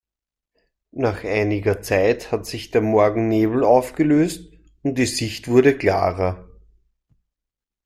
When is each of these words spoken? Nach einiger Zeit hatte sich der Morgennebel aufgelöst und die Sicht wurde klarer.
Nach 0.95 1.23
einiger 1.23 1.83
Zeit 1.83 2.31
hatte 2.31 2.45
sich 2.45 2.71
der 2.71 2.81
Morgennebel 2.81 3.63
aufgelöst 3.63 4.51
und 4.81 4.95
die 4.97 5.05
Sicht 5.05 5.47
wurde 5.47 5.77
klarer. 5.77 6.49